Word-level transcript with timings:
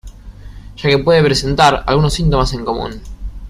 Ya 0.77 0.89
que 0.89 0.97
pueden 0.97 1.23
presentar 1.25 1.83
algunos 1.85 2.15
síntomas 2.15 2.51
en 2.53 2.65
común. 2.65 3.01